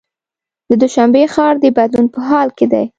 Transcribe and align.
د 0.69 0.71
دوشنبې 0.81 1.23
ښار 1.33 1.53
د 1.59 1.65
بدلون 1.77 2.07
په 2.13 2.19
حال 2.29 2.49
کې 2.57 2.65
دی. 2.71 2.85